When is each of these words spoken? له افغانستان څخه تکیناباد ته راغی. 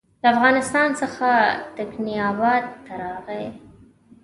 له 0.21 0.27
افغانستان 0.35 0.87
څخه 1.01 1.29
تکیناباد 1.77 2.63
ته 2.85 2.93
راغی. 3.03 3.45